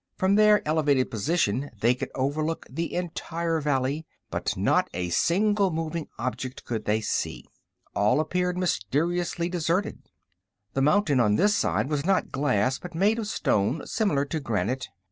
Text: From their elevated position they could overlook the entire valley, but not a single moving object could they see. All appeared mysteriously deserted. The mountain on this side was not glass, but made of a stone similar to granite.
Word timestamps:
From 0.15 0.33
their 0.33 0.67
elevated 0.67 1.11
position 1.11 1.69
they 1.79 1.93
could 1.93 2.09
overlook 2.15 2.65
the 2.67 2.91
entire 2.95 3.59
valley, 3.61 4.07
but 4.31 4.57
not 4.57 4.89
a 4.95 5.09
single 5.11 5.69
moving 5.69 6.07
object 6.17 6.65
could 6.65 6.85
they 6.85 7.01
see. 7.01 7.45
All 7.95 8.19
appeared 8.19 8.57
mysteriously 8.57 9.47
deserted. 9.47 10.09
The 10.73 10.81
mountain 10.81 11.19
on 11.19 11.35
this 11.35 11.55
side 11.55 11.87
was 11.87 12.03
not 12.03 12.31
glass, 12.31 12.79
but 12.79 12.95
made 12.95 13.19
of 13.19 13.25
a 13.25 13.27
stone 13.27 13.85
similar 13.85 14.25
to 14.25 14.39
granite. 14.39 14.89